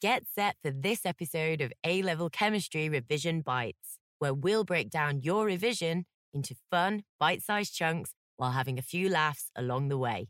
[0.00, 5.22] Get set for this episode of A Level Chemistry Revision Bites, where we'll break down
[5.22, 10.28] your revision into fun, bite sized chunks while having a few laughs along the way.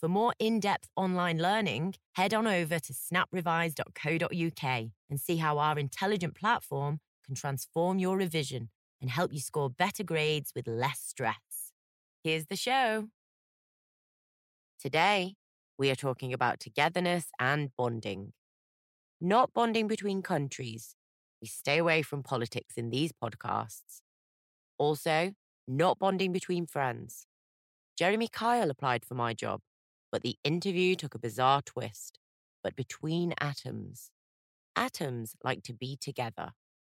[0.00, 5.78] For more in depth online learning, head on over to snaprevise.co.uk and see how our
[5.78, 11.72] intelligent platform can transform your revision and help you score better grades with less stress.
[12.24, 13.08] Here's the show.
[14.80, 15.34] Today,
[15.78, 18.32] we are talking about togetherness and bonding.
[19.24, 20.96] Not bonding between countries.
[21.40, 24.00] We stay away from politics in these podcasts.
[24.78, 25.34] Also,
[25.68, 27.28] not bonding between friends.
[27.96, 29.60] Jeremy Kyle applied for my job,
[30.10, 32.18] but the interview took a bizarre twist.
[32.64, 34.10] But between atoms.
[34.74, 36.50] Atoms like to be together,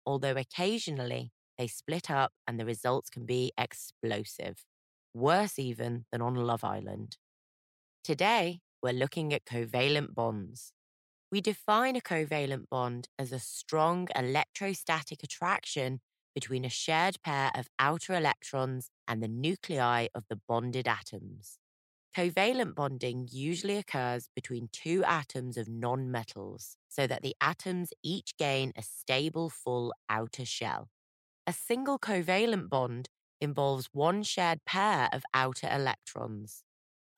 [0.05, 4.65] although occasionally they split up and the results can be explosive,
[5.15, 7.19] worse even than on Love Island.
[8.03, 10.73] Today, we're looking at covalent bonds.
[11.31, 16.01] We define a covalent bond as a strong electrostatic attraction
[16.35, 21.59] between a shared pair of outer electrons and the nuclei of the bonded atoms.
[22.17, 28.73] Covalent bonding usually occurs between two atoms of nonmetals so that the atoms each gain
[28.77, 30.91] a stable full outer shell.
[31.47, 33.09] A single covalent bond
[33.41, 36.65] involves one shared pair of outer electrons.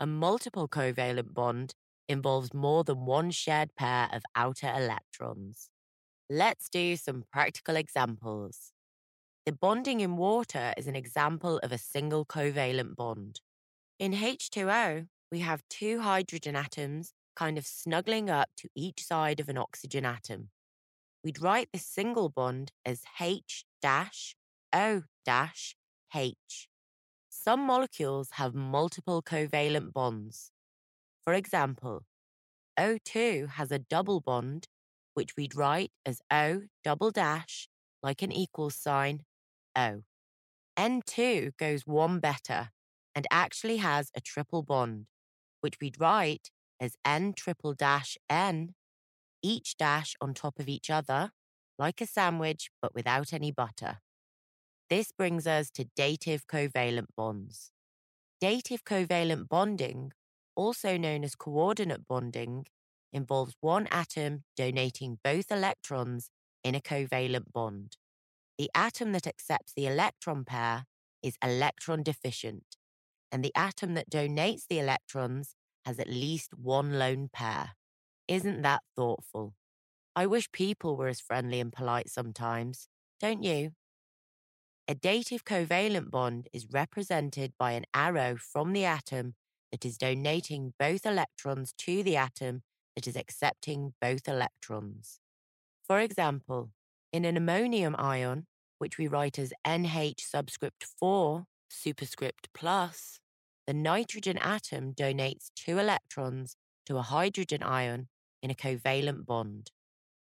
[0.00, 1.74] A multiple covalent bond
[2.08, 5.70] involves more than one shared pair of outer electrons.
[6.30, 8.72] Let's do some practical examples.
[9.46, 13.40] The bonding in water is an example of a single covalent bond.
[13.98, 19.48] In H2O, we have two hydrogen atoms kind of snuggling up to each side of
[19.48, 20.50] an oxygen atom.
[21.24, 23.64] We'd write this single bond as H
[24.72, 25.02] O
[26.14, 26.68] H.
[27.28, 30.50] Some molecules have multiple covalent bonds.
[31.28, 32.06] For example,
[32.80, 34.66] O2 has a double bond,
[35.12, 37.68] which we'd write as O double dash,
[38.02, 39.24] like an equals sign,
[39.76, 40.04] O.
[40.78, 42.70] N2 goes one better
[43.14, 45.04] and actually has a triple bond,
[45.60, 46.48] which we'd write
[46.80, 48.72] as N triple dash N,
[49.42, 51.32] each dash on top of each other,
[51.78, 53.98] like a sandwich but without any butter.
[54.88, 57.70] This brings us to dative covalent bonds.
[58.40, 60.12] Dative covalent bonding,
[60.58, 62.66] also known as coordinate bonding,
[63.12, 66.30] involves one atom donating both electrons
[66.64, 67.96] in a covalent bond.
[68.58, 70.86] The atom that accepts the electron pair
[71.22, 72.76] is electron deficient,
[73.30, 75.54] and the atom that donates the electrons
[75.84, 77.76] has at least one lone pair.
[78.26, 79.54] Isn't that thoughtful?
[80.16, 82.88] I wish people were as friendly and polite sometimes,
[83.20, 83.70] don't you?
[84.88, 89.34] A dative covalent bond is represented by an arrow from the atom
[89.70, 92.62] that is donating both electrons to the atom
[92.96, 95.20] that is accepting both electrons.
[95.86, 96.70] For example,
[97.12, 98.46] in an ammonium ion,
[98.78, 103.20] which we write as NH subscript 4 superscript plus,
[103.66, 106.56] the nitrogen atom donates two electrons
[106.86, 108.08] to a hydrogen ion
[108.42, 109.70] in a covalent bond.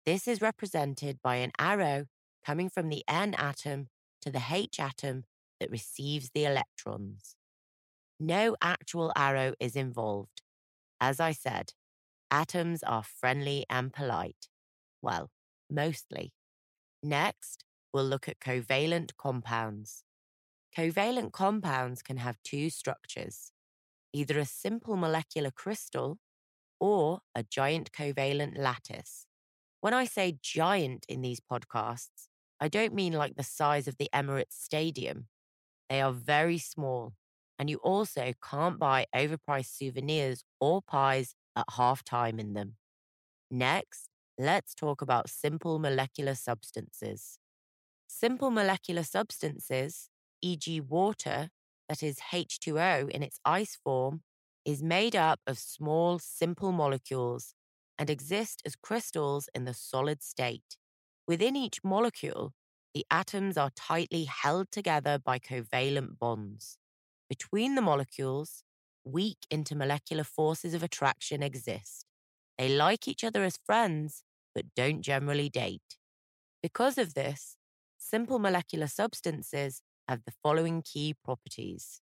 [0.05, 2.05] This is represented by an arrow
[2.45, 3.89] coming from the N atom
[4.21, 5.25] to the H atom
[5.59, 7.35] that receives the electrons.
[8.19, 10.41] No actual arrow is involved.
[11.01, 11.73] As I said,
[12.31, 14.49] atoms are friendly and polite.
[15.01, 15.31] Well,
[15.69, 16.33] mostly.
[17.03, 20.03] Next, we'll look at covalent compounds.
[20.75, 23.51] Covalent compounds can have two structures
[24.13, 26.19] either a simple molecular crystal
[26.79, 29.27] or a giant covalent lattice.
[29.81, 32.27] When I say giant in these podcasts,
[32.59, 35.27] I don't mean like the size of the Emirates Stadium.
[35.89, 37.13] They are very small,
[37.59, 42.77] and you also can't buy overpriced souvenirs or pies at half time in them.
[43.51, 44.09] Next,
[44.39, 47.39] let's talk about simple molecular substances.
[48.07, 50.09] Simple molecular substances,
[50.41, 51.49] e.g., water,
[51.87, 54.23] that is H2O in its ice form,
[54.65, 57.55] is made up of small, simple molecules
[57.99, 60.77] and exist as crystals in the solid state.
[61.27, 62.53] Within each molecule,
[62.95, 66.78] the atoms are tightly held together by covalent bonds.
[67.29, 68.63] Between the molecules,
[69.05, 72.05] weak intermolecular forces of attraction exist.
[72.57, 74.23] They like each other as friends,
[74.53, 75.97] but don't generally date.
[76.61, 77.57] Because of this,
[77.97, 82.01] simple molecular substances have the following key properties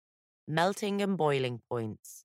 [0.48, 2.24] melting and boiling points.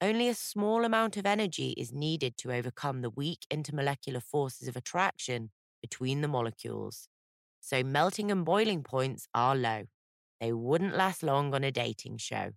[0.00, 4.76] Only a small amount of energy is needed to overcome the weak intermolecular forces of
[4.76, 5.50] attraction
[5.82, 7.08] between the molecules.
[7.60, 9.84] So melting and boiling points are low.
[10.40, 12.50] They wouldn't last long on a dating show.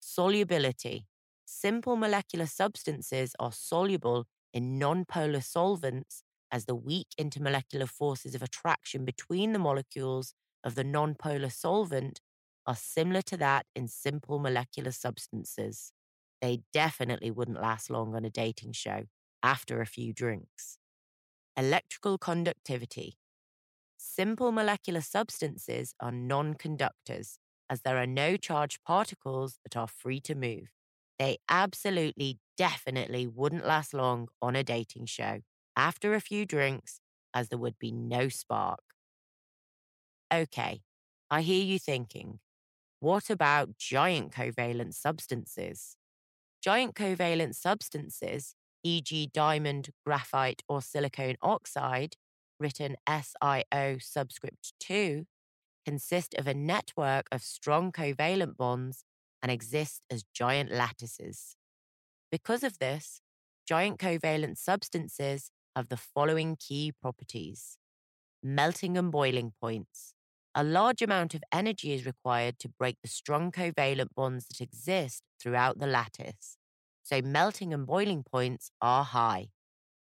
[0.00, 1.06] Solubility.
[1.44, 9.04] Simple molecular substances are soluble in nonpolar solvents as the weak intermolecular forces of attraction
[9.04, 12.20] between the molecules of the nonpolar solvent
[12.66, 15.92] are similar to that in simple molecular substances.
[16.40, 19.04] They definitely wouldn't last long on a dating show
[19.42, 20.78] after a few drinks.
[21.56, 23.18] Electrical conductivity.
[24.14, 27.38] Simple molecular substances are non conductors
[27.68, 30.68] as there are no charged particles that are free to move.
[31.18, 35.40] They absolutely, definitely wouldn't last long on a dating show
[35.76, 37.00] after a few drinks,
[37.32, 38.80] as there would be no spark.
[40.32, 40.82] Okay,
[41.30, 42.40] I hear you thinking,
[43.00, 45.96] what about giant covalent substances?
[46.62, 52.16] Giant covalent substances, e.g., diamond, graphite, or silicon oxide,
[52.58, 55.26] written SiO subscript 2,
[55.84, 59.04] consist of a network of strong covalent bonds
[59.42, 61.56] and exist as giant lattices.
[62.30, 63.20] Because of this,
[63.66, 67.76] giant covalent substances have the following key properties
[68.44, 70.12] melting and boiling points.
[70.54, 75.22] A large amount of energy is required to break the strong covalent bonds that exist
[75.40, 76.58] throughout the lattice.
[77.02, 79.48] So, melting and boiling points are high.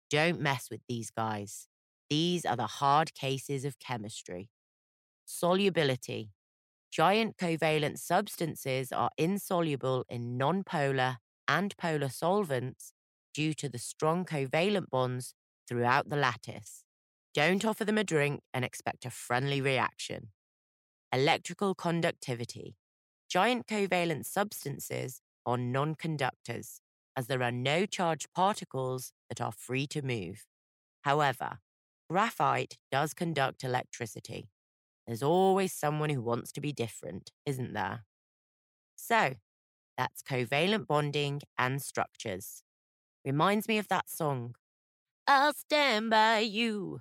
[0.09, 1.67] Don't mess with these guys.
[2.09, 4.50] These are the hard cases of chemistry.
[5.25, 6.31] Solubility.
[6.91, 11.17] Giant covalent substances are insoluble in nonpolar
[11.47, 12.94] and polar solvents
[13.33, 15.33] due to the strong covalent bonds
[15.67, 16.83] throughout the lattice.
[17.33, 20.29] Don't offer them a drink and expect a friendly reaction.
[21.11, 22.75] Electrical conductivity.
[23.29, 26.81] Giant covalent substances are non conductors,
[27.15, 30.45] as there are no charged particles that are free to move.
[31.01, 31.59] However,
[32.13, 34.48] graphite does conduct electricity.
[35.07, 38.06] There's always someone who wants to be different, isn't there?
[38.95, 39.33] So,
[39.98, 42.62] that's covalent bonding and structures.
[43.25, 44.54] Reminds me of that song.
[45.25, 47.00] I'll stand by you.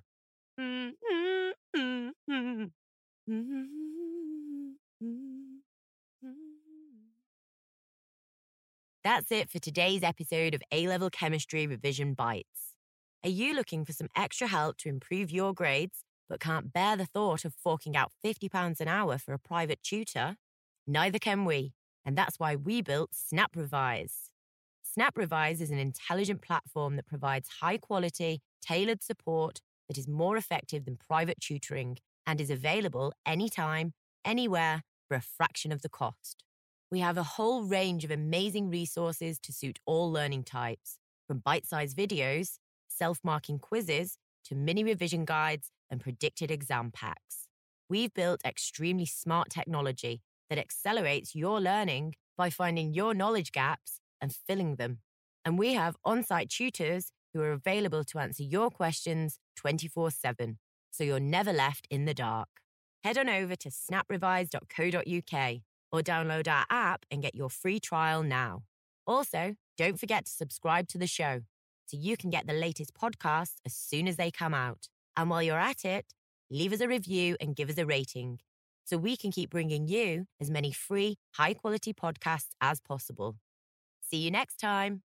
[9.05, 12.72] That's it for today's episode of A Level Chemistry Revision Bites.
[13.25, 16.05] Are you looking for some extra help to improve your grades?
[16.33, 20.37] but can't bear the thought of forking out £50 an hour for a private tutor?
[20.87, 21.75] Neither can we,
[22.07, 24.31] and that's why we built Snap Revise.
[24.83, 30.39] Snap Revise is an intelligent platform that provides high quality, tailored support that is more
[30.39, 33.93] effective than private tutoring and is available anytime,
[34.25, 36.45] anywhere, for a fraction of the cost.
[36.91, 40.97] We have a whole range of amazing resources to suit all learning types,
[41.27, 42.57] from bite sized videos,
[42.97, 47.49] self marking quizzes, to mini revision guides and predicted exam packs.
[47.89, 54.35] We've built extremely smart technology that accelerates your learning by finding your knowledge gaps and
[54.47, 54.99] filling them.
[55.45, 60.59] And we have on site tutors who are available to answer your questions 24 7,
[60.91, 62.49] so you're never left in the dark.
[63.05, 65.61] Head on over to snaprevise.co.uk
[65.91, 68.63] or download our app and get your free trial now.
[69.07, 71.41] Also, don't forget to subscribe to the show
[71.87, 74.89] so you can get the latest podcasts as soon as they come out.
[75.17, 76.07] And while you're at it,
[76.51, 78.39] leave us a review and give us a rating
[78.85, 83.37] so we can keep bringing you as many free, high quality podcasts as possible.
[84.01, 85.03] See you next time.